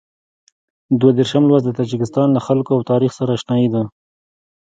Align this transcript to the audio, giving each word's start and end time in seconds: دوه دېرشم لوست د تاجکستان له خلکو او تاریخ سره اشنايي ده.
دوه 0.99 1.11
دېرشم 1.17 1.43
لوست 1.49 1.65
د 1.65 1.71
تاجکستان 1.79 2.27
له 2.33 2.41
خلکو 2.47 2.71
او 2.75 2.81
تاریخ 2.91 3.11
سره 3.19 3.31
اشنايي 3.37 3.67
ده. 3.73 3.83